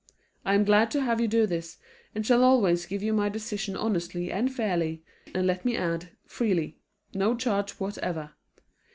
I 0.43 0.55
am 0.55 0.63
glad 0.63 0.89
to 0.89 1.03
have 1.03 1.21
you 1.21 1.27
do 1.27 1.45
this, 1.45 1.77
and 2.15 2.25
shall 2.25 2.43
always 2.43 2.87
give 2.87 3.03
you 3.03 3.13
my 3.13 3.29
decision 3.29 3.75
honestly 3.77 4.31
and 4.31 4.51
fairly, 4.51 5.03
and 5.35 5.45
let 5.45 5.63
me 5.63 5.77
add, 5.77 6.09
freely 6.25 6.79
no 7.13 7.35
charge 7.35 7.73
whatever. 7.73 8.31